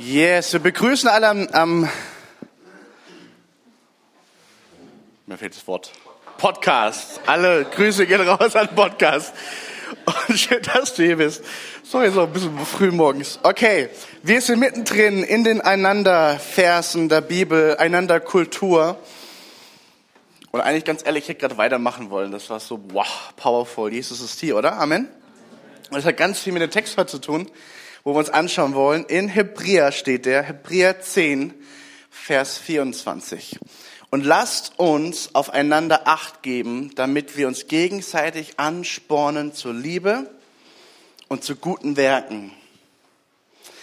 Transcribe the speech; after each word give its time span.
Yes, 0.00 0.52
wir 0.52 0.60
begrüßen 0.60 1.08
alle 1.08 1.28
am, 1.28 1.48
am 1.48 1.88
mir 5.26 5.36
fehlt 5.36 5.56
das 5.56 5.66
Wort, 5.66 5.90
Podcast. 6.36 7.20
Alle 7.26 7.64
Grüße 7.64 8.06
gehen 8.06 8.20
raus 8.20 8.54
an 8.54 8.68
Podcast. 8.76 9.34
Und 10.28 10.38
schön, 10.38 10.62
dass 10.62 10.94
du 10.94 11.02
hier 11.02 11.16
bist. 11.16 11.42
Sorry, 11.82 12.12
so 12.12 12.22
ein 12.22 12.32
bisschen 12.32 12.56
früh 12.64 12.92
morgens. 12.92 13.40
Okay, 13.42 13.88
wir 14.22 14.40
sind 14.40 14.60
mittendrin 14.60 15.24
in 15.24 15.42
den 15.42 15.60
Einanderversen 15.60 17.08
der 17.08 17.20
Bibel, 17.20 17.76
Einanderkultur. 17.78 19.00
Und 20.52 20.60
eigentlich 20.60 20.84
ganz 20.84 21.04
ehrlich, 21.04 21.24
ich 21.24 21.30
hätte 21.30 21.40
gerade 21.40 21.58
weitermachen 21.58 22.10
wollen. 22.10 22.30
Das 22.30 22.48
war 22.50 22.60
so, 22.60 22.80
wow, 22.92 23.32
powerful. 23.36 23.92
Jesus 23.92 24.20
ist 24.20 24.38
hier, 24.38 24.56
oder? 24.56 24.74
Amen. 24.74 25.08
Und 25.90 25.96
das 25.96 26.04
hat 26.04 26.16
ganz 26.16 26.38
viel 26.38 26.52
mit 26.52 26.62
dem 26.62 26.70
Text 26.70 26.96
heute 26.96 27.10
zu 27.10 27.18
tun 27.18 27.50
wo 28.08 28.14
wir 28.14 28.20
uns 28.20 28.30
anschauen 28.30 28.72
wollen. 28.72 29.04
In 29.04 29.28
Hebräer 29.28 29.92
steht 29.92 30.24
der, 30.24 30.42
Hebräer 30.42 30.98
10, 30.98 31.52
Vers 32.08 32.56
24. 32.56 33.58
Und 34.08 34.24
lasst 34.24 34.78
uns 34.78 35.34
aufeinander 35.34 36.08
Acht 36.08 36.42
geben, 36.42 36.90
damit 36.94 37.36
wir 37.36 37.46
uns 37.48 37.66
gegenseitig 37.66 38.58
anspornen 38.58 39.52
zur 39.52 39.74
Liebe 39.74 40.30
und 41.28 41.44
zu 41.44 41.54
guten 41.54 41.98
Werken, 41.98 42.52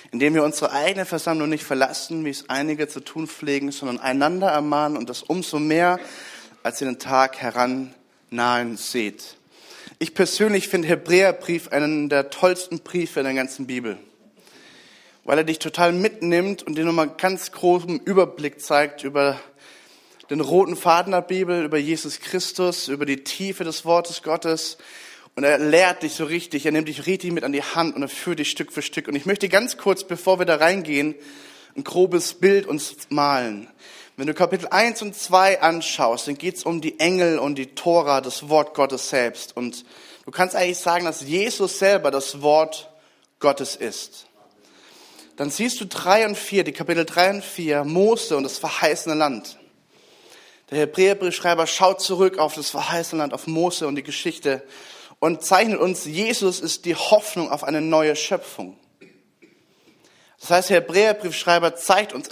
indem 0.10 0.34
wir 0.34 0.44
unsere 0.44 0.72
eigene 0.72 1.06
Versammlung 1.06 1.50
nicht 1.50 1.64
verlassen, 1.64 2.26
wie 2.26 2.32
es 2.32 2.50
einige 2.50 2.88
zu 2.88 3.02
tun 3.02 3.28
pflegen, 3.28 3.72
sondern 3.72 4.00
einander 4.00 4.48
ermahnen 4.48 4.98
und 4.98 5.08
das 5.08 5.22
umso 5.22 5.60
mehr, 5.60 6.00
als 6.64 6.82
ihr 6.82 6.88
den 6.88 6.98
Tag 6.98 7.38
herannahen 7.38 8.76
seht. 8.76 9.38
Ich 10.00 10.16
persönlich 10.16 10.68
finde 10.68 10.88
Hebräerbrief 10.88 11.68
einen 11.68 12.10
der 12.10 12.32
tollsten 12.32 12.80
Briefe 12.80 13.20
in 13.20 13.26
der 13.26 13.36
ganzen 13.36 13.68
Bibel 13.68 14.00
weil 15.26 15.40
er 15.40 15.44
dich 15.44 15.60
total 15.60 15.92
mitnimmt 15.92 16.64
und 16.64 16.78
dir 16.78 16.86
nochmal 16.86 17.10
ganz 17.10 17.52
großen 17.52 18.00
Überblick 18.00 18.62
zeigt 18.62 19.04
über 19.04 19.40
den 20.30 20.40
roten 20.40 20.76
Faden 20.76 21.12
der 21.12 21.22
Bibel, 21.22 21.66
über 21.66 21.78
Jesus 21.78 22.20
Christus, 22.20 22.88
über 22.88 23.08
die 23.08 23.24
Tiefe 23.24 23.64
des 23.64 23.86
Wortes 23.86 24.22
Gottes. 24.22 24.78
Und 25.36 25.44
er 25.44 25.58
lehrt 25.58 26.04
dich 26.04 26.14
so 26.14 26.26
richtig, 26.26 26.66
er 26.66 26.72
nimmt 26.72 26.88
dich 26.88 27.08
richtig 27.08 27.32
mit 27.32 27.44
an 27.44 27.52
die 27.52 27.64
Hand 27.64 27.96
und 27.96 28.04
er 28.04 28.08
führt 28.08 28.40
dich 28.40 28.52
Stück 28.52 28.72
für 28.72 28.84
Stück. 28.84 29.08
Und 29.08 29.16
ich 29.16 29.26
möchte 29.26 29.50
ganz 29.50 29.78
kurz, 29.78 30.04
bevor 30.04 30.40
wir 30.40 30.46
da 30.46 30.58
reingehen, 30.58 31.16
ein 31.76 31.84
grobes 31.84 32.36
Bild 32.36 32.68
uns 32.68 32.96
malen. 33.10 33.68
Wenn 34.18 34.28
du 34.28 34.34
Kapitel 34.34 34.68
1 34.70 35.02
und 35.02 35.16
2 35.16 35.62
anschaust, 35.62 36.28
dann 36.28 36.38
geht 36.38 36.58
es 36.58 36.64
um 36.64 36.82
die 36.82 37.00
Engel 37.00 37.40
und 37.40 37.56
die 37.56 37.74
Tora, 37.74 38.22
das 38.22 38.48
Wort 38.48 38.76
Gottes 38.76 39.10
selbst. 39.10 39.58
Und 39.58 39.86
du 40.24 40.32
kannst 40.32 40.56
eigentlich 40.56 40.78
sagen, 40.78 41.06
dass 41.06 41.22
Jesus 41.22 41.80
selber 41.80 42.12
das 42.12 42.42
Wort 42.42 42.90
Gottes 43.40 43.76
ist 43.76 44.25
dann 45.38 45.50
siehst 45.50 45.80
du 45.82 45.86
drei 45.86 46.26
und 46.26 46.38
vier, 46.38 46.64
die 46.64 46.72
Kapitel 46.72 47.06
drei 47.06 47.30
und 47.30 47.44
vier, 47.44 47.84
Mose 47.84 48.38
und 48.38 48.44
das 48.44 48.58
verheißene 48.58 49.16
Land. 49.16 49.58
Der 50.72 50.80
Hebräerbriefschreiber 50.80 51.68
schaut 51.68 52.02
zurück 52.02 52.40
auf 52.40 52.56
das 52.56 52.70
verheißene 52.70 53.22
Land, 53.22 53.34
auf 53.34 53.46
Mose 53.46 53.88
und 53.88 53.96
die 53.96 54.04
Geschichte 54.04 54.64
und 55.20 55.44
zeichnet 55.44 55.80
uns, 55.80 56.06
Jesus 56.06 56.60
ist 56.60 56.86
die 56.86 56.96
Hoffnung 56.96 57.50
auf 57.52 57.64
eine 57.64 57.82
neue 57.82 58.16
Schöpfung. 58.16 58.78
Das 60.40 60.50
heißt, 60.50 60.70
der 60.70 60.78
Hebräerbriefschreiber 60.78 61.76
zeigt 61.76 62.14
uns, 62.14 62.30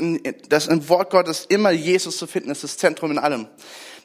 dass 0.49 0.67
im 0.67 0.87
Wort 0.89 1.09
Gottes 1.09 1.45
immer 1.45 1.71
Jesus 1.71 2.17
zu 2.17 2.27
finden 2.27 2.51
ist, 2.51 2.63
das 2.63 2.77
Zentrum 2.77 3.11
in 3.11 3.17
allem. 3.17 3.47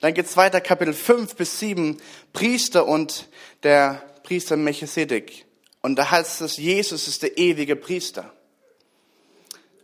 Dann 0.01 0.15
geht's 0.15 0.37
weiter, 0.37 0.61
Kapitel 0.61 0.95
5 0.95 1.35
bis 1.35 1.59
7, 1.59 2.01
Priester 2.33 2.87
und 2.87 3.29
der 3.65 4.03
Priester 4.23 4.57
Melchisedek. 4.57 5.45
Und 5.83 5.97
da 5.97 6.11
heißt 6.11 6.41
es, 6.43 6.57
Jesus 6.57 7.09
ist 7.09 7.23
der 7.23 7.37
ewige 7.37 7.77
Priester. 7.77 8.33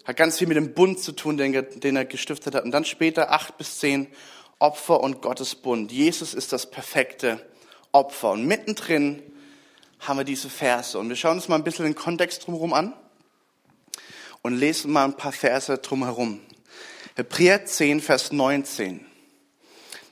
Hat 0.04 0.16
ganz 0.16 0.38
viel 0.38 0.46
mit 0.46 0.56
dem 0.56 0.74
Bund 0.74 1.00
zu 1.00 1.12
tun, 1.12 1.36
den, 1.36 1.52
den 1.80 1.96
er 1.96 2.04
gestiftet 2.04 2.54
hat. 2.54 2.64
Und 2.64 2.72
dann 2.72 2.84
später 2.84 3.30
acht 3.30 3.56
bis 3.56 3.78
zehn 3.78 4.08
Opfer 4.58 5.00
und 5.00 5.22
Gottes 5.22 5.54
Bund. 5.54 5.92
Jesus 5.92 6.34
ist 6.34 6.52
das 6.52 6.70
perfekte 6.70 7.44
Opfer. 7.92 8.32
Und 8.32 8.46
mittendrin 8.46 9.22
haben 10.00 10.18
wir 10.18 10.24
diese 10.24 10.50
Verse. 10.50 10.98
Und 10.98 11.08
wir 11.08 11.16
schauen 11.16 11.36
uns 11.36 11.48
mal 11.48 11.56
ein 11.56 11.64
bisschen 11.64 11.86
den 11.86 11.94
Kontext 11.94 12.46
drumherum 12.46 12.74
an 12.74 12.94
und 14.42 14.54
lesen 14.56 14.92
mal 14.92 15.06
ein 15.06 15.16
paar 15.16 15.32
Verse 15.32 15.78
drumherum. 15.78 16.40
Hebräer 17.16 17.64
10, 17.64 18.00
Vers 18.00 18.32
19. 18.32 19.06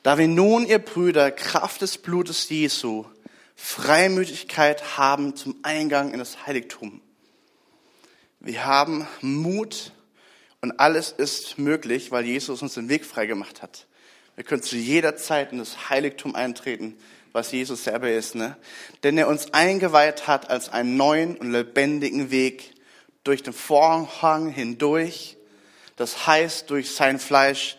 Da 0.02 0.18
wir 0.18 0.28
nun, 0.28 0.66
ihr 0.66 0.78
Brüder, 0.78 1.30
Kraft 1.30 1.82
des 1.82 1.98
Blutes 1.98 2.48
Jesu, 2.48 3.04
Freimütigkeit 3.54 4.96
haben 4.96 5.36
zum 5.36 5.56
Eingang 5.62 6.12
in 6.12 6.18
das 6.18 6.46
Heiligtum 6.46 7.02
wir 8.44 8.66
haben 8.66 9.06
Mut 9.20 9.92
und 10.60 10.80
alles 10.80 11.12
ist 11.12 11.58
möglich, 11.58 12.10
weil 12.10 12.24
Jesus 12.24 12.60
uns 12.60 12.74
den 12.74 12.88
Weg 12.88 13.04
freigemacht 13.04 13.62
hat. 13.62 13.86
Wir 14.34 14.42
können 14.42 14.64
zu 14.64 14.76
jeder 14.76 15.16
Zeit 15.16 15.52
in 15.52 15.58
das 15.58 15.90
Heiligtum 15.90 16.34
eintreten, 16.34 16.96
was 17.32 17.52
Jesus 17.52 17.84
selber 17.84 18.10
ist, 18.10 18.34
ne? 18.34 18.56
Denn 19.04 19.16
er 19.16 19.28
uns 19.28 19.54
eingeweiht 19.54 20.26
hat 20.26 20.50
als 20.50 20.70
einen 20.70 20.96
neuen 20.96 21.36
und 21.36 21.52
lebendigen 21.52 22.32
Weg 22.32 22.74
durch 23.22 23.44
den 23.44 23.52
Vorhang 23.52 24.48
hindurch. 24.48 25.36
Das 25.94 26.26
heißt, 26.26 26.68
durch 26.68 26.94
sein 26.94 27.20
Fleisch. 27.20 27.76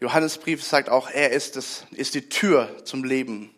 Johannesbrief 0.00 0.62
sagt 0.62 0.90
auch, 0.90 1.08
er 1.08 1.30
ist, 1.30 1.56
das, 1.56 1.86
ist 1.92 2.14
die 2.14 2.28
Tür 2.28 2.84
zum 2.84 3.02
Leben 3.02 3.54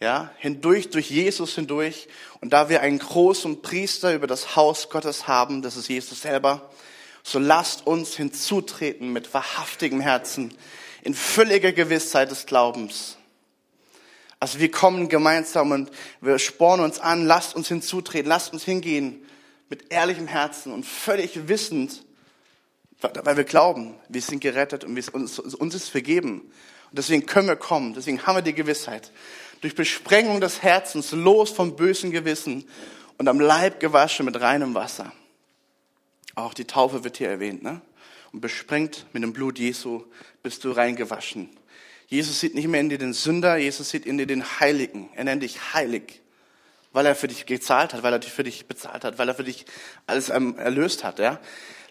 ja, 0.00 0.30
hindurch, 0.38 0.90
durch 0.90 1.10
Jesus 1.10 1.54
hindurch. 1.54 2.08
Und 2.40 2.52
da 2.52 2.68
wir 2.68 2.80
einen 2.80 2.98
großen 2.98 3.62
Priester 3.62 4.14
über 4.14 4.26
das 4.26 4.56
Haus 4.56 4.90
Gottes 4.90 5.26
haben, 5.26 5.62
das 5.62 5.76
ist 5.76 5.88
Jesus 5.88 6.22
selber, 6.22 6.70
so 7.22 7.38
lasst 7.38 7.86
uns 7.86 8.16
hinzutreten 8.16 9.12
mit 9.12 9.32
wahrhaftigem 9.34 10.00
Herzen, 10.00 10.54
in 11.02 11.14
völliger 11.14 11.72
Gewissheit 11.72 12.30
des 12.30 12.46
Glaubens. 12.46 13.16
Also 14.40 14.60
wir 14.60 14.70
kommen 14.70 15.08
gemeinsam 15.08 15.72
und 15.72 15.90
wir 16.20 16.38
spornen 16.38 16.84
uns 16.84 17.00
an, 17.00 17.26
lasst 17.26 17.56
uns 17.56 17.68
hinzutreten, 17.68 18.28
lasst 18.28 18.52
uns 18.52 18.64
hingehen 18.64 19.26
mit 19.68 19.92
ehrlichem 19.92 20.28
Herzen 20.28 20.72
und 20.72 20.86
völlig 20.86 21.48
wissend, 21.48 22.04
weil 23.00 23.36
wir 23.36 23.44
glauben, 23.44 23.94
wir 24.08 24.22
sind 24.22 24.40
gerettet 24.40 24.84
und 24.84 24.96
uns, 25.12 25.38
uns 25.38 25.74
ist 25.74 25.88
vergeben. 25.88 26.40
Und 26.90 26.98
deswegen 26.98 27.26
können 27.26 27.48
wir 27.48 27.56
kommen, 27.56 27.94
deswegen 27.94 28.26
haben 28.26 28.36
wir 28.36 28.42
die 28.42 28.54
Gewissheit 28.54 29.12
durch 29.60 29.74
Besprengung 29.74 30.40
des 30.40 30.62
Herzens 30.62 31.12
los 31.12 31.50
vom 31.50 31.76
bösen 31.76 32.10
Gewissen 32.10 32.64
und 33.16 33.28
am 33.28 33.40
Leib 33.40 33.80
gewaschen 33.80 34.26
mit 34.26 34.40
reinem 34.40 34.74
Wasser. 34.74 35.12
Auch 36.34 36.54
die 36.54 36.64
Taufe 36.64 37.02
wird 37.04 37.16
hier 37.16 37.28
erwähnt, 37.28 37.62
ne? 37.62 37.80
Und 38.32 38.40
besprengt 38.40 39.06
mit 39.12 39.22
dem 39.22 39.32
Blut 39.32 39.58
Jesu 39.58 40.04
bist 40.42 40.62
du 40.64 40.70
reingewaschen. 40.70 41.48
Jesus 42.06 42.40
sieht 42.40 42.54
nicht 42.54 42.68
mehr 42.68 42.80
in 42.80 42.88
dir 42.88 42.98
den 42.98 43.12
Sünder, 43.12 43.56
Jesus 43.56 43.90
sieht 43.90 44.06
in 44.06 44.18
dir 44.18 44.26
den 44.26 44.44
Heiligen. 44.60 45.08
Er 45.14 45.24
nennt 45.24 45.42
dich 45.42 45.74
heilig, 45.74 46.20
weil 46.92 47.06
er 47.06 47.14
für 47.14 47.28
dich 47.28 47.46
gezahlt 47.46 47.94
hat, 47.94 48.02
weil 48.02 48.12
er 48.12 48.18
dich 48.18 48.32
für 48.32 48.44
dich 48.44 48.66
bezahlt 48.66 49.04
hat, 49.04 49.18
weil 49.18 49.28
er 49.28 49.34
für 49.34 49.44
dich 49.44 49.66
alles 50.06 50.28
erlöst 50.28 51.04
hat, 51.04 51.18
ja? 51.18 51.40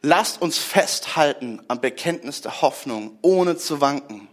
Lasst 0.02 0.42
uns 0.42 0.60
festhalten 0.60 1.62
am 1.68 1.82
Bekenntnis 1.82 2.42
der 2.42 2.62
Hoffnung, 2.62 3.18
ohne 3.24 3.58
zu 3.58 3.82
wanken. 3.82 4.28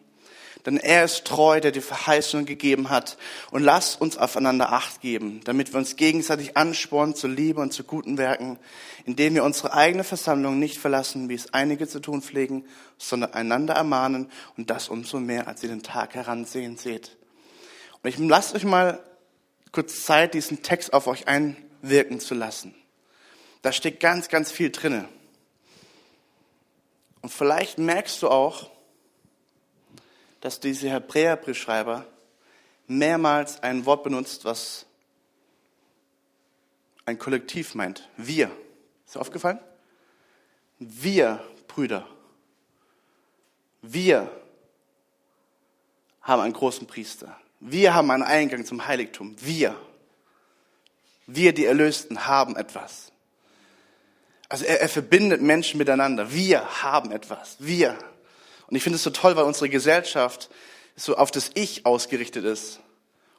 Denn 0.66 0.78
er 0.78 1.04
ist 1.04 1.26
treu, 1.26 1.60
der 1.60 1.72
die 1.72 1.82
Verheißung 1.82 2.46
gegeben 2.46 2.88
hat. 2.88 3.18
Und 3.50 3.62
lasst 3.62 4.00
uns 4.00 4.16
aufeinander 4.16 4.72
Acht 4.72 5.02
geben, 5.02 5.40
damit 5.44 5.72
wir 5.72 5.78
uns 5.78 5.96
gegenseitig 5.96 6.56
anspornen 6.56 7.14
zur 7.14 7.30
Liebe 7.30 7.60
und 7.60 7.72
zu 7.72 7.84
guten 7.84 8.16
Werken, 8.16 8.58
indem 9.04 9.34
wir 9.34 9.44
unsere 9.44 9.74
eigene 9.74 10.04
Versammlung 10.04 10.58
nicht 10.58 10.78
verlassen, 10.78 11.28
wie 11.28 11.34
es 11.34 11.52
einige 11.52 11.86
zu 11.86 12.00
tun 12.00 12.22
pflegen, 12.22 12.64
sondern 12.96 13.34
einander 13.34 13.74
ermahnen 13.74 14.30
und 14.56 14.70
das 14.70 14.88
umso 14.88 15.20
mehr, 15.20 15.48
als 15.48 15.62
ihr 15.62 15.68
den 15.68 15.82
Tag 15.82 16.14
heransehen 16.14 16.78
seht. 16.78 17.16
Und 18.02 18.08
ich 18.08 18.18
lasst 18.18 18.54
euch 18.54 18.64
mal 18.64 19.02
kurz 19.70 20.04
Zeit, 20.04 20.32
diesen 20.32 20.62
Text 20.62 20.94
auf 20.94 21.06
euch 21.06 21.28
einwirken 21.28 22.20
zu 22.20 22.34
lassen. 22.34 22.74
Da 23.60 23.72
steht 23.72 24.00
ganz, 24.00 24.28
ganz 24.28 24.50
viel 24.50 24.70
drinne. 24.70 25.08
Und 27.20 27.30
vielleicht 27.30 27.78
merkst 27.78 28.22
du 28.22 28.28
auch, 28.28 28.70
dass 30.44 30.60
dieser 30.60 30.90
Hebräerbriefschreiber 30.90 32.04
mehrmals 32.86 33.62
ein 33.62 33.86
Wort 33.86 34.04
benutzt, 34.04 34.44
was 34.44 34.84
ein 37.06 37.18
Kollektiv 37.18 37.74
meint. 37.74 38.10
Wir. 38.18 38.50
Ist 39.06 39.14
dir 39.14 39.22
aufgefallen? 39.22 39.58
Wir, 40.78 41.42
Brüder. 41.66 42.06
Wir 43.80 44.30
haben 46.20 46.42
einen 46.42 46.52
großen 46.52 46.86
Priester. 46.86 47.40
Wir 47.60 47.94
haben 47.94 48.10
einen 48.10 48.22
Eingang 48.22 48.66
zum 48.66 48.86
Heiligtum. 48.86 49.36
Wir. 49.40 49.74
Wir, 51.26 51.54
die 51.54 51.64
Erlösten, 51.64 52.26
haben 52.26 52.54
etwas. 52.56 53.12
Also 54.50 54.66
er, 54.66 54.82
er 54.82 54.90
verbindet 54.90 55.40
Menschen 55.40 55.78
miteinander. 55.78 56.34
Wir 56.34 56.82
haben 56.82 57.12
etwas. 57.12 57.56
Wir. 57.60 57.96
Und 58.66 58.76
ich 58.76 58.82
finde 58.82 58.96
es 58.96 59.02
so 59.02 59.10
toll, 59.10 59.36
weil 59.36 59.44
unsere 59.44 59.68
Gesellschaft 59.68 60.50
so 60.96 61.16
auf 61.16 61.30
das 61.30 61.50
Ich 61.54 61.86
ausgerichtet 61.86 62.44
ist. 62.44 62.80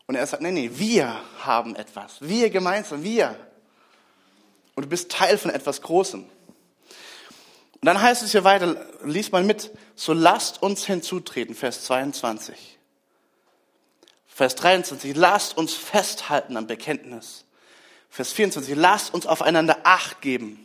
Und 0.07 0.15
er 0.15 0.27
sagt, 0.27 0.43
nee, 0.43 0.51
nee, 0.51 0.71
wir 0.73 1.19
haben 1.39 1.75
etwas. 1.75 2.17
Wir 2.21 2.49
gemeinsam, 2.49 3.03
wir. 3.03 3.35
Und 4.75 4.83
du 4.83 4.89
bist 4.89 5.11
Teil 5.11 5.37
von 5.37 5.51
etwas 5.51 5.81
Großem. 5.81 6.21
Und 6.21 7.85
dann 7.85 8.01
heißt 8.01 8.23
es 8.23 8.31
hier 8.31 8.43
weiter, 8.43 8.85
liest 9.03 9.31
mal 9.31 9.43
mit, 9.43 9.71
so 9.95 10.13
lasst 10.13 10.61
uns 10.61 10.85
hinzutreten, 10.85 11.55
Vers 11.55 11.85
22. 11.85 12.79
Vers 14.27 14.55
23, 14.55 15.15
lasst 15.15 15.57
uns 15.57 15.73
festhalten 15.73 16.57
am 16.57 16.67
Bekenntnis. 16.67 17.45
Vers 18.09 18.33
24, 18.33 18.75
lasst 18.75 19.13
uns 19.13 19.25
aufeinander 19.25 19.77
Acht 19.83 20.21
geben. 20.21 20.64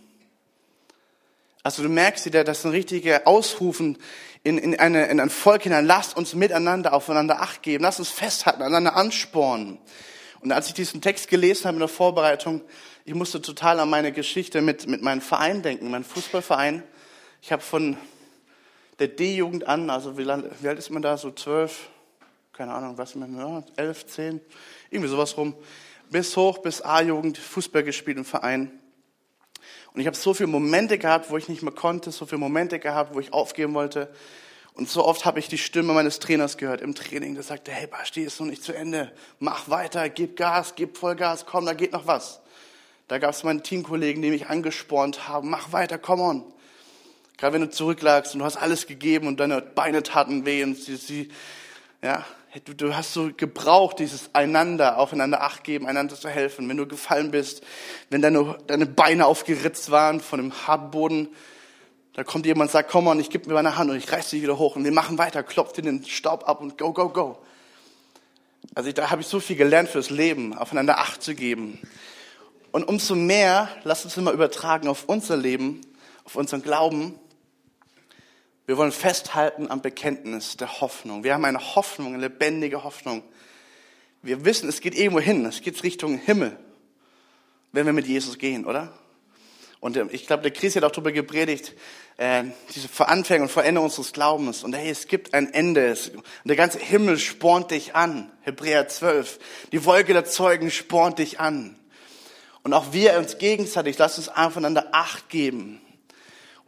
Also 1.62 1.82
du 1.82 1.88
merkst 1.88 2.24
wieder, 2.24 2.42
das 2.42 2.60
ist 2.60 2.64
ein 2.64 2.70
richtiger 2.70 3.26
Ausrufen 3.26 3.98
in, 4.42 4.56
in, 4.56 4.78
eine, 4.80 5.06
in 5.06 5.20
ein 5.20 5.28
Volk 5.28 5.64
hinein. 5.64 5.84
Lasst 5.84 6.16
uns 6.16 6.34
miteinander 6.34 6.94
aufeinander 6.94 7.42
Acht 7.42 7.62
geben. 7.62 7.84
Lasst 7.84 7.98
uns 7.98 8.08
festhalten, 8.08 8.62
einander 8.62 8.96
anspornen. 8.96 9.78
Und 10.40 10.52
als 10.52 10.68
ich 10.68 10.74
diesen 10.74 11.02
Text 11.02 11.28
gelesen 11.28 11.66
habe 11.66 11.74
in 11.74 11.80
der 11.80 11.88
Vorbereitung, 11.88 12.62
ich 13.04 13.14
musste 13.14 13.42
total 13.42 13.78
an 13.78 13.90
meine 13.90 14.10
Geschichte 14.10 14.62
mit, 14.62 14.86
mit 14.86 15.02
meinem 15.02 15.20
Verein 15.20 15.62
denken, 15.62 15.90
meinem 15.90 16.04
Fußballverein. 16.04 16.82
Ich 17.42 17.52
habe 17.52 17.62
von 17.62 17.98
der 18.98 19.08
D-Jugend 19.08 19.66
an, 19.66 19.90
also 19.90 20.16
wie, 20.16 20.26
wie 20.26 20.68
alt 20.68 20.78
ist 20.78 20.90
man 20.90 21.02
da, 21.02 21.18
so 21.18 21.30
zwölf, 21.30 21.88
keine 22.54 22.72
Ahnung, 22.72 22.96
was 22.96 23.14
man, 23.14 23.36
ja, 23.36 23.62
elf, 23.76 24.06
zehn, 24.06 24.40
irgendwie 24.90 25.10
sowas 25.10 25.36
rum, 25.36 25.54
bis 26.10 26.36
hoch, 26.36 26.58
bis 26.58 26.82
A-Jugend 26.82 27.36
Fußball 27.36 27.82
gespielt 27.82 28.16
im 28.16 28.24
Verein. 28.24 28.79
Und 29.92 30.00
ich 30.00 30.06
habe 30.06 30.16
so 30.16 30.34
viele 30.34 30.48
Momente 30.48 30.98
gehabt, 30.98 31.30
wo 31.30 31.36
ich 31.36 31.48
nicht 31.48 31.62
mehr 31.62 31.72
konnte, 31.72 32.12
so 32.12 32.26
viele 32.26 32.38
Momente 32.38 32.78
gehabt, 32.78 33.14
wo 33.14 33.20
ich 33.20 33.32
aufgeben 33.32 33.74
wollte. 33.74 34.12
Und 34.74 34.88
so 34.88 35.04
oft 35.04 35.24
habe 35.24 35.38
ich 35.40 35.48
die 35.48 35.58
Stimme 35.58 35.92
meines 35.92 36.20
Trainers 36.20 36.56
gehört 36.56 36.80
im 36.80 36.94
Training, 36.94 37.34
der 37.34 37.42
sagte, 37.42 37.72
hey 37.72 37.86
Basti, 37.86 38.22
ist 38.22 38.40
noch 38.40 38.46
nicht 38.46 38.62
zu 38.62 38.72
Ende. 38.72 39.12
Mach 39.38 39.68
weiter, 39.68 40.08
gib 40.08 40.36
Gas, 40.36 40.74
gib 40.76 40.96
Vollgas, 40.96 41.44
komm, 41.44 41.66
da 41.66 41.74
geht 41.74 41.92
noch 41.92 42.06
was. 42.06 42.40
Da 43.08 43.18
gab 43.18 43.30
es 43.30 43.42
meine 43.42 43.62
Teamkollegen, 43.62 44.22
die 44.22 44.30
mich 44.30 44.46
angespornt 44.46 45.28
haben, 45.28 45.50
mach 45.50 45.72
weiter, 45.72 45.98
komm 45.98 46.20
on. 46.20 46.44
Gerade 47.36 47.54
wenn 47.54 47.62
du 47.62 47.70
zurücklagst 47.70 48.34
und 48.34 48.40
du 48.40 48.44
hast 48.44 48.56
alles 48.56 48.86
gegeben 48.86 49.26
und 49.26 49.40
deine 49.40 49.60
Beine 49.60 50.02
taten 50.02 50.46
weh 50.46 50.62
und 50.62 50.76
sie, 50.76 50.96
sie 50.96 51.30
ja, 52.02 52.24
du, 52.64 52.74
du 52.74 52.96
hast 52.96 53.12
so 53.12 53.30
gebraucht, 53.36 53.98
dieses 53.98 54.34
einander, 54.34 54.98
aufeinander 54.98 55.42
Acht 55.42 55.64
geben, 55.64 55.86
einander 55.86 56.16
zu 56.16 56.28
helfen. 56.28 56.68
Wenn 56.68 56.76
du 56.76 56.86
gefallen 56.86 57.30
bist, 57.30 57.62
wenn 58.08 58.22
deine, 58.22 58.58
deine 58.66 58.86
Beine 58.86 59.26
aufgeritzt 59.26 59.90
waren 59.90 60.20
von 60.20 60.40
dem 60.40 60.66
harten 60.66 61.28
da 62.14 62.24
kommt 62.24 62.44
jemand 62.44 62.68
und 62.68 62.72
sagt, 62.72 62.90
komm 62.90 63.04
mal, 63.04 63.18
ich 63.20 63.30
gebe 63.30 63.48
mir 63.48 63.54
meine 63.54 63.76
Hand 63.76 63.90
und 63.90 63.96
ich 63.96 64.10
reiß 64.10 64.30
dich 64.30 64.42
wieder 64.42 64.58
hoch 64.58 64.74
und 64.76 64.84
wir 64.84 64.92
machen 64.92 65.16
weiter, 65.16 65.42
klopft 65.42 65.76
dir 65.76 65.82
den 65.82 66.04
Staub 66.04 66.48
ab 66.48 66.60
und 66.60 66.76
go, 66.76 66.92
go, 66.92 67.08
go. 67.08 67.38
Also 68.74 68.90
da 68.92 69.10
habe 69.10 69.22
ich 69.22 69.28
so 69.28 69.40
viel 69.40 69.56
gelernt 69.56 69.88
fürs 69.88 70.10
Leben, 70.10 70.56
aufeinander 70.56 70.98
Acht 70.98 71.22
zu 71.22 71.34
geben. 71.34 71.78
Und 72.72 72.84
umso 72.84 73.14
mehr, 73.14 73.68
lass 73.84 74.04
uns 74.04 74.16
immer 74.16 74.32
übertragen 74.32 74.88
auf 74.88 75.04
unser 75.06 75.36
Leben, 75.36 75.80
auf 76.24 76.36
unseren 76.36 76.62
Glauben. 76.62 77.14
Wir 78.70 78.76
wollen 78.76 78.92
festhalten 78.92 79.68
am 79.68 79.82
Bekenntnis 79.82 80.56
der 80.56 80.80
Hoffnung. 80.80 81.24
Wir 81.24 81.34
haben 81.34 81.44
eine 81.44 81.74
Hoffnung, 81.74 82.14
eine 82.14 82.28
lebendige 82.28 82.84
Hoffnung. 82.84 83.24
Wir 84.22 84.44
wissen, 84.44 84.68
es 84.68 84.80
geht 84.80 84.94
irgendwo 84.94 85.18
hin, 85.18 85.44
es 85.44 85.60
geht 85.60 85.82
Richtung 85.82 86.18
Himmel, 86.18 86.56
wenn 87.72 87.84
wir 87.84 87.92
mit 87.92 88.06
Jesus 88.06 88.38
gehen, 88.38 88.64
oder? 88.64 88.92
Und 89.80 89.96
ähm, 89.96 90.08
ich 90.12 90.24
glaube, 90.24 90.44
der 90.44 90.52
Chris 90.52 90.76
hat 90.76 90.84
auch 90.84 90.92
darüber 90.92 91.10
gepredigt, 91.10 91.74
äh, 92.16 92.44
diese 92.72 92.86
Veranfängung 92.86 93.48
und 93.48 93.52
Veränderung 93.52 93.86
unseres 93.88 94.12
Glaubens. 94.12 94.62
Und 94.62 94.72
hey, 94.72 94.88
es 94.88 95.08
gibt 95.08 95.34
ein 95.34 95.52
Ende. 95.52 95.96
Und 96.14 96.24
der 96.44 96.54
ganze 96.54 96.78
Himmel 96.78 97.18
spornt 97.18 97.72
dich 97.72 97.96
an. 97.96 98.30
Hebräer 98.42 98.86
12. 98.86 99.40
Die 99.72 99.84
Wolke 99.84 100.12
der 100.12 100.26
Zeugen 100.26 100.70
spornt 100.70 101.18
dich 101.18 101.40
an. 101.40 101.74
Und 102.62 102.72
auch 102.72 102.92
wir 102.92 103.18
uns 103.18 103.38
gegenseitig, 103.38 103.98
lasst 103.98 104.18
uns 104.18 104.28
aufeinander 104.28 104.90
Acht 104.92 105.28
geben. 105.28 105.80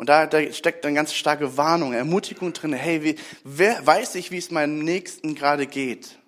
Und 0.03 0.09
da, 0.09 0.27
da 0.27 0.53
steckt 0.53 0.85
eine 0.85 0.97
ganz 0.97 1.15
starke 1.15 1.57
Warnung, 1.57 1.93
Ermutigung 1.93 2.53
drin. 2.53 2.73
Hey, 2.73 3.05
wie, 3.05 3.15
wer, 3.45 3.87
weiß 3.87 4.17
ich, 4.17 4.33
wie 4.33 4.39
es 4.39 4.51
meinem 4.51 4.81
Nächsten 4.81 5.37
gerade 5.37 5.69
geht? 5.69 6.19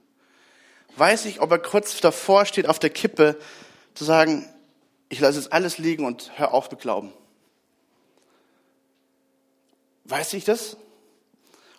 Weiß 0.97 1.25
ich, 1.25 1.41
ob 1.41 1.50
er 1.50 1.59
kurz 1.59 2.00
davor 2.00 2.47
steht, 2.47 2.69
auf 2.69 2.79
der 2.79 2.91
Kippe, 2.91 3.37
zu 3.94 4.05
sagen, 4.05 4.49
ich 5.09 5.19
lasse 5.19 5.41
jetzt 5.41 5.53
alles 5.53 5.79
liegen 5.79 6.05
und 6.05 6.31
hör 6.37 6.55
auf 6.55 6.71
mit 6.71 6.82
Glauben. 6.82 7.12
Weiß 10.05 10.35
ich 10.35 10.44
das? 10.44 10.76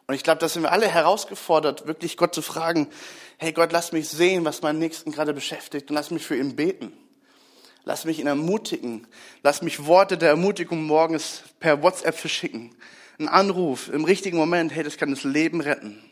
Und 0.06 0.15
ich 0.15 0.24
glaube, 0.24 0.39
da 0.39 0.50
sind 0.50 0.63
wir 0.63 0.74
alle 0.74 0.89
herausgefordert, 0.89 1.88
wirklich 1.88 2.18
Gott 2.18 2.36
zu 2.36 2.42
fragen, 2.42 2.89
hey 3.38 3.53
Gott, 3.53 3.71
lass 3.71 3.94
mich 3.94 4.09
sehen, 4.09 4.44
was 4.44 4.62
meinen 4.62 4.80
Nächsten 4.80 5.13
gerade 5.13 5.33
beschäftigt 5.33 5.89
und 5.89 5.95
lass 5.95 6.12
mich 6.12 6.25
für 6.25 6.36
ihn 6.36 6.57
beten. 6.57 6.92
Lass 7.85 8.03
mich 8.03 8.19
ihn 8.19 8.27
ermutigen. 8.27 9.07
Lass 9.43 9.61
mich 9.61 9.85
Worte 9.85 10.17
der 10.17 10.29
Ermutigung 10.29 10.83
morgens 10.83 11.43
per 11.59 11.83
WhatsApp 11.83 12.17
verschicken. 12.17 12.75
Ein 13.19 13.29
Anruf 13.29 13.89
im 13.89 14.03
richtigen 14.03 14.37
Moment, 14.37 14.73
hey, 14.73 14.83
das 14.83 14.97
kann 14.97 15.11
das 15.11 15.23
Leben 15.23 15.61
retten. 15.61 16.03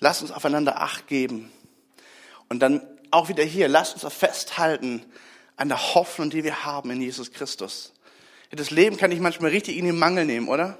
Lass 0.00 0.20
uns 0.22 0.32
aufeinander 0.32 0.82
Acht 0.82 1.06
geben. 1.06 1.52
Und 2.48 2.60
dann 2.60 2.82
auch 3.12 3.28
wieder 3.28 3.44
hier, 3.44 3.68
lass 3.68 3.94
uns 3.94 4.12
festhalten 4.12 5.04
an 5.56 5.68
der 5.68 5.94
Hoffnung, 5.94 6.30
die 6.30 6.42
wir 6.42 6.64
haben 6.64 6.90
in 6.90 7.00
Jesus 7.00 7.32
Christus. 7.32 7.92
Das 8.50 8.70
Leben 8.70 8.96
kann 8.96 9.12
ich 9.12 9.20
manchmal 9.20 9.50
richtig 9.50 9.76
in 9.76 9.84
den 9.84 9.98
Mangel 9.98 10.24
nehmen, 10.24 10.48
oder? 10.48 10.78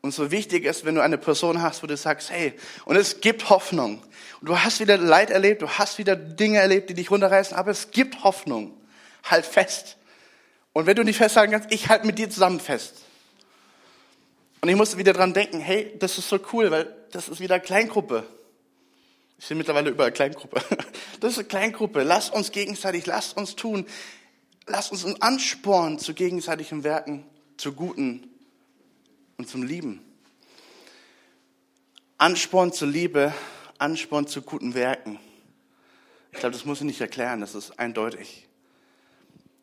Und 0.00 0.14
so 0.14 0.30
wichtig 0.30 0.64
ist, 0.64 0.84
wenn 0.84 0.94
du 0.94 1.02
eine 1.02 1.18
Person 1.18 1.60
hast, 1.60 1.82
wo 1.82 1.86
du 1.88 1.96
sagst, 1.96 2.30
hey, 2.30 2.54
und 2.84 2.96
es 2.96 3.20
gibt 3.20 3.50
Hoffnung. 3.50 4.02
Und 4.40 4.48
du 4.48 4.58
hast 4.58 4.78
wieder 4.80 4.96
Leid 4.96 5.30
erlebt, 5.30 5.62
du 5.62 5.68
hast 5.68 5.98
wieder 5.98 6.14
Dinge 6.14 6.58
erlebt, 6.58 6.90
die 6.90 6.94
dich 6.94 7.10
runterreißen, 7.10 7.56
aber 7.56 7.72
es 7.72 7.90
gibt 7.90 8.22
Hoffnung. 8.22 8.76
Halt 9.24 9.46
fest. 9.46 9.96
Und 10.72 10.86
wenn 10.86 10.96
du 10.96 11.04
nicht 11.04 11.18
festhalten 11.18 11.52
kannst, 11.52 11.72
ich 11.72 11.88
halte 11.88 12.06
mit 12.06 12.18
dir 12.18 12.30
zusammen 12.30 12.60
fest. 12.60 12.94
Und 14.60 14.68
ich 14.68 14.76
musste 14.76 14.96
wieder 14.96 15.12
dran 15.12 15.34
denken, 15.34 15.60
hey, 15.60 15.96
das 15.98 16.18
ist 16.18 16.28
so 16.28 16.38
cool, 16.52 16.70
weil 16.70 16.94
das 17.10 17.28
ist 17.28 17.40
wieder 17.40 17.58
Kleingruppe. 17.60 18.24
Ich 19.38 19.48
bin 19.48 19.58
mittlerweile 19.58 19.90
überall 19.90 20.12
Kleingruppe. 20.12 20.62
Das 21.20 21.32
ist 21.32 21.38
eine 21.38 21.46
Kleingruppe. 21.46 22.02
Lass 22.02 22.30
uns 22.30 22.50
gegenseitig, 22.50 23.06
lass 23.06 23.32
uns 23.32 23.54
tun. 23.54 23.86
Lass 24.66 24.90
uns 24.90 25.04
einen 25.04 25.22
Ansporn 25.22 26.00
zu 26.00 26.14
gegenseitigen 26.14 26.82
Werken, 26.82 27.24
zu 27.56 27.74
Guten 27.74 28.28
und 29.36 29.48
zum 29.48 29.62
Lieben. 29.62 30.04
Ansporn 32.22 32.72
zur 32.72 32.86
Liebe, 32.86 33.34
Ansporn 33.78 34.28
zu 34.28 34.42
guten 34.42 34.74
Werken. 34.74 35.18
Ich 36.30 36.38
glaube, 36.38 36.52
das 36.52 36.64
muss 36.64 36.78
ich 36.78 36.86
nicht 36.86 37.00
erklären, 37.00 37.40
das 37.40 37.56
ist 37.56 37.80
eindeutig. 37.80 38.46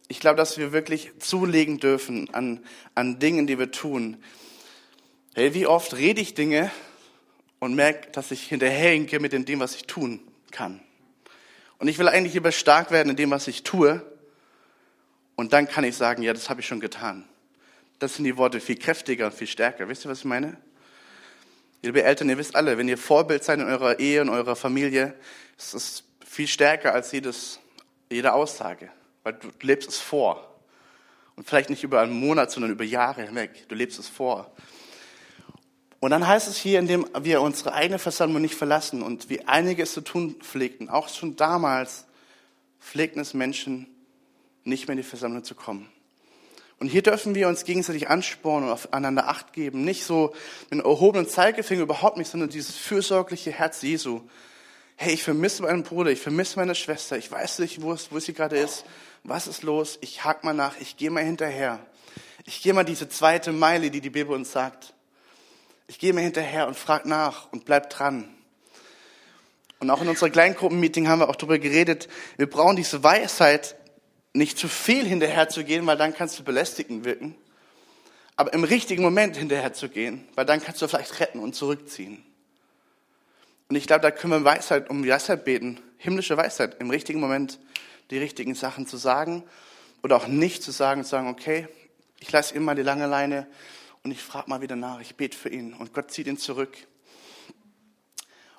Ich 0.09 0.19
glaube, 0.19 0.35
dass 0.35 0.57
wir 0.57 0.73
wirklich 0.73 1.11
zulegen 1.19 1.79
dürfen 1.79 2.33
an, 2.33 2.65
an 2.95 3.19
Dingen, 3.19 3.47
die 3.47 3.57
wir 3.57 3.71
tun. 3.71 4.17
Hey, 5.33 5.53
wie 5.53 5.67
oft 5.67 5.95
rede 5.95 6.19
ich 6.19 6.33
Dinge, 6.33 6.69
und 7.59 7.75
merke, 7.75 8.09
dass 8.11 8.31
ich 8.31 8.47
hinterherhinke 8.47 9.19
mit 9.19 9.33
dem, 9.33 9.59
was 9.59 9.75
ich 9.75 9.85
tun 9.85 10.21
kann. 10.51 10.79
Und 11.77 11.87
ich 11.87 11.97
will 11.97 12.07
eigentlich 12.07 12.33
lieber 12.33 12.51
stark 12.51 12.91
werden 12.91 13.09
in 13.09 13.15
dem, 13.15 13.31
was 13.31 13.47
ich 13.47 13.63
tue. 13.63 14.01
Und 15.35 15.53
dann 15.53 15.67
kann 15.67 15.83
ich 15.83 15.95
sagen, 15.95 16.23
ja, 16.23 16.33
das 16.33 16.49
habe 16.49 16.61
ich 16.61 16.67
schon 16.67 16.79
getan. 16.79 17.25
Das 17.99 18.15
sind 18.15 18.25
die 18.25 18.37
Worte 18.37 18.59
viel 18.59 18.77
kräftiger 18.77 19.27
und 19.27 19.33
viel 19.33 19.47
stärker. 19.47 19.87
Wisst 19.87 20.05
ihr, 20.05 20.11
was 20.11 20.19
ich 20.19 20.25
meine? 20.25 20.57
Liebe 21.81 22.03
Eltern, 22.03 22.29
ihr 22.29 22.37
wisst 22.37 22.55
alle, 22.55 22.77
wenn 22.77 22.89
ihr 22.89 22.97
Vorbild 22.97 23.43
seid 23.43 23.59
in 23.59 23.65
eurer 23.65 23.99
Ehe, 23.99 24.21
in 24.21 24.29
eurer 24.29 24.55
Familie, 24.55 25.13
ist 25.57 25.73
es 25.73 26.03
viel 26.25 26.47
stärker 26.47 26.93
als 26.93 27.11
jedes, 27.11 27.59
jede 28.09 28.33
Aussage. 28.33 28.89
Weil 29.23 29.33
du 29.33 29.49
lebst 29.61 29.89
es 29.89 29.97
vor. 29.97 30.45
Und 31.35 31.47
vielleicht 31.47 31.69
nicht 31.69 31.83
über 31.83 32.01
einen 32.01 32.13
Monat, 32.13 32.51
sondern 32.51 32.71
über 32.71 32.83
Jahre 32.83 33.23
hinweg. 33.23 33.67
Du 33.69 33.75
lebst 33.75 33.99
es 33.99 34.07
vor. 34.07 34.51
Und 35.99 36.11
dann 36.11 36.27
heißt 36.27 36.47
es 36.47 36.57
hier, 36.57 36.79
indem 36.79 37.05
wir 37.21 37.41
unsere 37.41 37.73
eigene 37.73 37.99
Versammlung 37.99 38.41
nicht 38.41 38.55
verlassen 38.55 39.01
und 39.01 39.29
wie 39.29 39.45
einige 39.47 39.83
es 39.83 39.93
zu 39.93 40.01
tun 40.01 40.35
pflegten, 40.39 40.89
auch 40.89 41.09
schon 41.09 41.35
damals 41.35 42.05
pflegten 42.79 43.21
es 43.21 43.33
Menschen, 43.33 43.87
nicht 44.63 44.87
mehr 44.87 44.93
in 44.93 45.01
die 45.01 45.07
Versammlung 45.07 45.43
zu 45.43 45.55
kommen. 45.55 45.89
Und 46.79 46.87
hier 46.87 47.01
dürfen 47.01 47.35
wir 47.35 47.49
uns 47.49 47.65
gegenseitig 47.65 48.09
anspornen 48.09 48.69
und 48.69 48.73
aufeinander 48.73 49.27
Acht 49.27 49.51
geben. 49.51 49.83
Nicht 49.83 50.05
so 50.05 50.33
einem 50.71 50.79
erhobenen 50.79 51.27
Zeigefinger, 51.27 51.81
überhaupt 51.81 52.17
nicht, 52.17 52.29
sondern 52.29 52.49
dieses 52.49 52.77
fürsorgliche 52.77 53.51
Herz 53.51 53.81
Jesu. 53.81 54.21
Hey, 54.95 55.13
ich 55.13 55.23
vermisse 55.23 55.63
meinen 55.63 55.83
Bruder, 55.83 56.11
ich 56.11 56.21
vermisse 56.21 56.57
meine 56.57 56.75
Schwester, 56.75 57.17
ich 57.17 57.29
weiß 57.29 57.59
nicht, 57.59 57.81
wo, 57.81 57.91
es, 57.91 58.11
wo 58.11 58.19
sie 58.19 58.33
gerade 58.33 58.57
ist. 58.57 58.85
Was 59.23 59.47
ist 59.47 59.63
los? 59.63 59.97
Ich 60.01 60.23
hake 60.23 60.45
mal 60.45 60.53
nach, 60.53 60.79
ich 60.79 60.97
gehe 60.97 61.09
mal 61.09 61.23
hinterher. 61.23 61.79
Ich 62.45 62.61
gehe 62.61 62.73
mal 62.73 62.83
diese 62.83 63.09
zweite 63.09 63.51
Meile, 63.51 63.91
die 63.91 64.01
die 64.01 64.09
Bibel 64.09 64.33
uns 64.33 64.51
sagt. 64.51 64.93
Ich 65.87 65.99
gehe 65.99 66.13
mir 66.13 66.21
hinterher 66.21 66.67
und 66.67 66.77
frage 66.77 67.09
nach 67.09 67.51
und 67.51 67.65
bleib 67.65 67.89
dran. 67.89 68.33
Und 69.79 69.89
auch 69.89 70.01
in 70.01 70.09
unserer 70.09 70.29
Kleingruppenmeeting 70.29 71.07
haben 71.07 71.19
wir 71.19 71.29
auch 71.29 71.35
darüber 71.35 71.57
geredet, 71.57 72.09
wir 72.37 72.49
brauchen 72.49 72.75
diese 72.75 73.03
Weisheit, 73.03 73.75
nicht 74.33 74.57
zu 74.57 74.67
viel 74.67 75.05
hinterher 75.05 75.49
zu 75.49 75.63
gehen, 75.63 75.87
weil 75.87 75.97
dann 75.97 76.13
kannst 76.13 76.37
du 76.37 76.43
belästigend 76.43 77.05
wirken. 77.05 77.35
Aber 78.35 78.53
im 78.53 78.63
richtigen 78.63 79.01
Moment 79.01 79.35
hinterher 79.35 79.73
zu 79.73 79.89
gehen, 79.89 80.27
weil 80.35 80.45
dann 80.45 80.61
kannst 80.61 80.81
du 80.81 80.87
vielleicht 80.87 81.19
retten 81.19 81.39
und 81.39 81.55
zurückziehen. 81.55 82.23
Und 83.69 83.75
ich 83.75 83.85
glaube, 83.87 84.01
da 84.01 84.11
können 84.11 84.33
wir 84.33 84.43
Weisheit, 84.43 84.89
um 84.89 85.07
Weisheit 85.07 85.45
beten, 85.45 85.79
himmlische 85.97 86.37
Weisheit, 86.37 86.77
im 86.79 86.89
richtigen 86.89 87.19
Moment 87.19 87.59
die 88.09 88.17
richtigen 88.17 88.55
Sachen 88.55 88.87
zu 88.87 88.97
sagen 88.97 89.43
oder 90.03 90.15
auch 90.15 90.27
nicht 90.27 90.63
zu 90.63 90.71
sagen 90.71 91.03
zu 91.03 91.09
sagen, 91.09 91.27
okay, 91.27 91.67
Ich 92.21 92.31
lasse 92.31 92.55
ihm 92.55 92.63
mal 92.63 92.75
die 92.75 92.81
lange 92.81 93.07
Leine 93.07 93.47
und 94.03 94.11
ich 94.11 94.21
frage 94.21 94.49
mal 94.49 94.61
wieder 94.61 94.75
nach. 94.75 94.99
Ich 94.99 95.15
bete 95.15 95.37
für 95.37 95.49
ihn 95.49 95.73
und 95.73 95.93
Gott 95.93 96.11
zieht 96.11 96.27
ihn 96.27 96.37
zurück. 96.37 96.75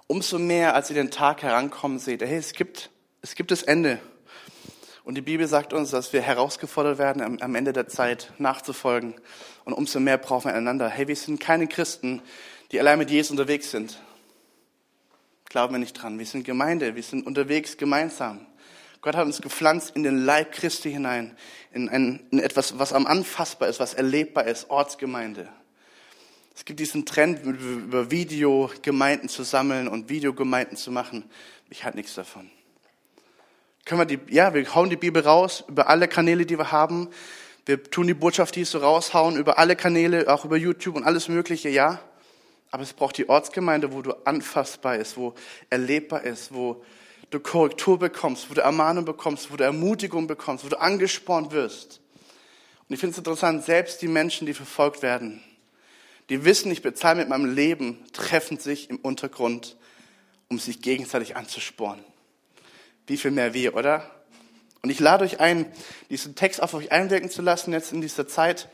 Umso 0.06 0.38
mehr, 0.38 0.74
als 0.74 0.90
ihr 0.90 0.94
den 0.94 1.10
Tag 1.10 1.42
herankommen 1.42 1.98
seht, 1.98 2.22
hey, 2.22 2.38
es 2.38 2.52
gibt, 2.52 2.90
es 3.22 3.34
gibt 3.34 3.50
das 3.50 3.62
Ende. 3.62 4.00
Und 5.04 5.14
die 5.14 5.22
Bibel 5.22 5.46
sagt 5.46 5.72
uns, 5.72 5.90
dass 5.90 6.12
wir 6.12 6.20
herausgefordert 6.20 6.98
werden, 6.98 7.42
am 7.42 7.54
Ende 7.54 7.72
der 7.72 7.88
Zeit 7.88 8.32
nachzufolgen. 8.38 9.14
Und 9.64 9.72
umso 9.72 10.00
mehr 10.00 10.18
brauchen 10.18 10.50
wir 10.50 10.54
einander. 10.54 10.88
Hey, 10.88 11.06
wir 11.06 11.16
sind 11.16 11.38
keine 11.38 11.68
Christen, 11.68 12.22
die 12.72 12.80
allein 12.80 12.98
mit 12.98 13.10
Jesus 13.10 13.30
unterwegs 13.30 13.70
sind. 13.70 14.00
Glauben 15.46 15.74
wir 15.74 15.78
nicht 15.78 15.94
dran. 15.94 16.18
Wir 16.18 16.26
sind 16.26 16.44
Gemeinde, 16.44 16.94
wir 16.94 17.02
sind 17.02 17.26
unterwegs 17.26 17.76
gemeinsam. 17.76 18.46
Gott 19.02 19.16
hat 19.16 19.24
uns 19.24 19.40
gepflanzt 19.40 19.96
in 19.96 20.02
den 20.02 20.24
Leib 20.24 20.52
Christi 20.52 20.90
hinein, 20.90 21.36
in, 21.72 21.88
ein, 21.88 22.26
in 22.30 22.38
etwas, 22.38 22.78
was 22.78 22.92
am 22.92 23.06
anfassbar 23.06 23.68
ist, 23.68 23.80
was 23.80 23.94
erlebbar 23.94 24.46
ist, 24.46 24.68
Ortsgemeinde. 24.68 25.48
Es 26.54 26.66
gibt 26.66 26.80
diesen 26.80 27.06
Trend, 27.06 27.42
über 27.44 28.10
Videogemeinden 28.10 29.30
zu 29.30 29.42
sammeln 29.42 29.88
und 29.88 30.10
Videogemeinden 30.10 30.76
zu 30.76 30.90
machen. 30.90 31.24
Ich 31.70 31.84
halte 31.84 31.96
nichts 31.96 32.14
davon. 32.14 32.50
Können 33.86 34.00
wir 34.02 34.04
die, 34.04 34.34
ja, 34.34 34.52
wir 34.52 34.74
hauen 34.74 34.90
die 34.90 34.96
Bibel 34.96 35.22
raus 35.22 35.64
über 35.66 35.88
alle 35.88 36.06
Kanäle, 36.06 36.44
die 36.44 36.58
wir 36.58 36.70
haben. 36.70 37.08
Wir 37.64 37.82
tun 37.82 38.06
die 38.06 38.14
Botschaft, 38.14 38.56
die 38.56 38.64
so 38.64 38.78
raushauen, 38.78 39.36
über 39.36 39.58
alle 39.58 39.76
Kanäle, 39.76 40.28
auch 40.28 40.44
über 40.44 40.58
YouTube 40.58 40.96
und 40.96 41.04
alles 41.04 41.28
Mögliche, 41.28 41.70
ja. 41.70 42.00
Aber 42.70 42.82
es 42.82 42.92
braucht 42.92 43.16
die 43.16 43.28
Ortsgemeinde, 43.28 43.92
wo 43.92 44.02
du 44.02 44.12
anfassbar 44.26 44.96
ist, 44.96 45.16
wo 45.16 45.34
erlebbar 45.70 46.24
ist, 46.24 46.52
wo 46.52 46.84
du 47.30 47.38
Korrektur 47.40 47.98
bekommst, 47.98 48.50
wo 48.50 48.54
du 48.54 48.60
Ermahnung 48.60 49.04
bekommst, 49.04 49.50
wo 49.50 49.56
du 49.56 49.64
Ermutigung 49.64 50.26
bekommst, 50.26 50.64
wo 50.64 50.68
du 50.68 50.80
angespornt 50.80 51.52
wirst. 51.52 52.00
Und 52.88 52.94
ich 52.94 53.00
finde 53.00 53.12
es 53.12 53.18
interessant, 53.18 53.64
selbst 53.64 54.02
die 54.02 54.08
Menschen, 54.08 54.46
die 54.46 54.54
verfolgt 54.54 55.02
werden, 55.02 55.42
die 56.28 56.44
wissen, 56.44 56.70
ich 56.70 56.82
bezahle 56.82 57.20
mit 57.20 57.28
meinem 57.28 57.52
Leben, 57.54 58.04
treffen 58.12 58.58
sich 58.58 58.90
im 58.90 58.96
Untergrund, 58.96 59.76
um 60.48 60.58
sich 60.58 60.82
gegenseitig 60.82 61.36
anzuspornen. 61.36 62.04
Wie 63.06 63.16
viel 63.16 63.30
mehr 63.30 63.54
wir, 63.54 63.74
oder? 63.74 64.08
Und 64.82 64.90
ich 64.90 65.00
lade 65.00 65.24
euch 65.24 65.40
ein, 65.40 65.66
diesen 66.08 66.34
Text 66.34 66.62
auf 66.62 66.74
euch 66.74 66.90
einwirken 66.90 67.30
zu 67.30 67.42
lassen, 67.42 67.72
jetzt 67.72 67.92
in 67.92 68.00
dieser 68.00 68.26
Zeit, 68.26 68.68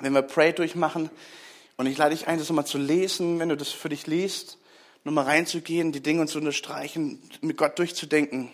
wenn 0.00 0.12
wir 0.12 0.22
Pray 0.22 0.52
durchmachen. 0.52 1.10
Und 1.76 1.86
ich 1.86 1.96
lade 1.96 2.14
dich 2.14 2.28
ein, 2.28 2.38
das 2.38 2.48
nochmal 2.48 2.66
zu 2.66 2.78
lesen, 2.78 3.38
wenn 3.38 3.48
du 3.48 3.56
das 3.56 3.70
für 3.70 3.88
dich 3.88 4.06
liest 4.06 4.58
nochmal 5.06 5.26
reinzugehen, 5.26 5.92
die 5.92 6.02
Dinge 6.02 6.26
zu 6.26 6.38
unterstreichen, 6.38 7.22
mit 7.40 7.56
Gott 7.56 7.78
durchzudenken 7.78 8.50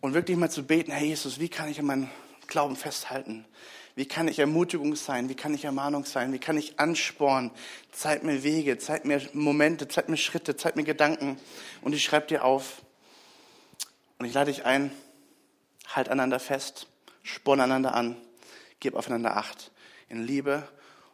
und 0.00 0.14
wirklich 0.14 0.38
mal 0.38 0.50
zu 0.50 0.62
beten, 0.62 0.90
Herr 0.90 1.04
Jesus, 1.04 1.38
wie 1.38 1.50
kann 1.50 1.68
ich 1.68 1.78
an 1.78 1.84
meinem 1.84 2.08
Glauben 2.46 2.76
festhalten? 2.76 3.44
Wie 3.94 4.06
kann 4.06 4.26
ich 4.26 4.38
Ermutigung 4.38 4.96
sein? 4.96 5.28
Wie 5.28 5.34
kann 5.34 5.52
ich 5.52 5.66
Ermahnung 5.66 6.06
sein? 6.06 6.32
Wie 6.32 6.38
kann 6.38 6.56
ich 6.56 6.80
anspornen? 6.80 7.50
Zeig 7.92 8.24
mir 8.24 8.42
Wege, 8.42 8.78
zeig 8.78 9.04
mir 9.04 9.20
Momente, 9.34 9.86
zeig 9.86 10.08
mir 10.08 10.16
Schritte, 10.16 10.56
zeig 10.56 10.76
mir 10.76 10.84
Gedanken 10.84 11.38
und 11.82 11.94
ich 11.94 12.02
schreibe 12.02 12.26
dir 12.26 12.42
auf. 12.42 12.80
Und 14.18 14.24
ich 14.24 14.32
lade 14.32 14.50
dich 14.50 14.64
ein, 14.64 14.90
halt 15.88 16.08
einander 16.08 16.40
fest, 16.40 16.86
sporn 17.22 17.60
einander 17.60 17.94
an, 17.94 18.16
gib 18.80 18.94
aufeinander 18.94 19.36
Acht 19.36 19.72
in 20.08 20.26
Liebe 20.26 20.66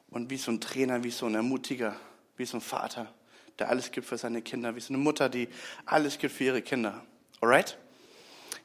und 0.08 0.30
wie 0.30 0.36
so 0.36 0.52
ein 0.52 0.60
Trainer, 0.60 1.02
wie 1.02 1.10
so 1.10 1.26
ein 1.26 1.34
Ermutiger, 1.34 1.96
wie 2.36 2.44
so 2.44 2.58
ein 2.58 2.60
Vater 2.60 3.12
der 3.58 3.68
alles 3.68 3.90
gibt 3.90 4.06
für 4.06 4.18
seine 4.18 4.42
Kinder, 4.42 4.74
wie 4.76 4.80
so 4.80 4.94
eine 4.94 5.02
Mutter, 5.02 5.28
die 5.28 5.48
alles 5.86 6.18
gibt 6.18 6.34
für 6.34 6.44
ihre 6.44 6.62
Kinder. 6.62 7.02
Alright? 7.40 7.78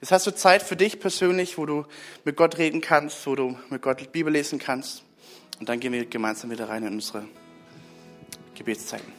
Jetzt 0.01 0.11
hast 0.11 0.27
du 0.27 0.35
Zeit 0.35 0.61
für 0.61 0.75
dich 0.75 0.99
persönlich, 0.99 1.57
wo 1.57 1.65
du 1.65 1.85
mit 2.23 2.35
Gott 2.35 2.57
reden 2.57 2.81
kannst, 2.81 3.25
wo 3.25 3.35
du 3.35 3.57
mit 3.69 3.81
Gott 3.81 4.11
Bibel 4.11 4.31
lesen 4.31 4.59
kannst. 4.59 5.03
Und 5.59 5.69
dann 5.69 5.79
gehen 5.79 5.91
wir 5.91 6.05
gemeinsam 6.05 6.51
wieder 6.51 6.69
rein 6.69 6.83
in 6.83 6.93
unsere 6.93 7.25
Gebetszeiten. 8.55 9.16